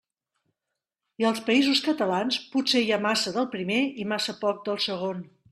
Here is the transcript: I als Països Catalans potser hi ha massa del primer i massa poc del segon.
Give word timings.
I 1.23 1.27
als 1.31 1.41
Països 1.49 1.81
Catalans 1.89 2.39
potser 2.55 2.81
hi 2.87 2.91
ha 2.97 3.01
massa 3.05 3.35
del 3.37 3.49
primer 3.53 3.79
i 4.05 4.09
massa 4.15 4.37
poc 4.47 4.67
del 4.71 4.83
segon. 4.89 5.25